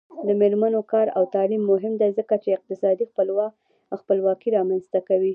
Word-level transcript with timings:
د 0.27 0.29
میرمنو 0.41 0.81
کار 0.91 1.07
او 1.17 1.23
تعلیم 1.35 1.63
مهم 1.71 1.93
دی 2.01 2.09
ځکه 2.19 2.35
چې 2.43 2.49
اقتصادي 2.57 3.05
خپلواکي 4.01 4.49
رامنځته 4.57 4.99
کوي. 5.07 5.29